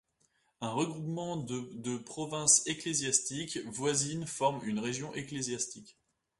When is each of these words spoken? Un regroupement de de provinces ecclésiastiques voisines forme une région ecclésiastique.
Un 0.61 0.71
regroupement 0.71 1.37
de 1.37 1.69
de 1.75 1.95
provinces 1.97 2.63
ecclésiastiques 2.65 3.59
voisines 3.67 4.25
forme 4.25 4.59
une 4.67 4.79
région 4.79 5.13
ecclésiastique. 5.13 5.95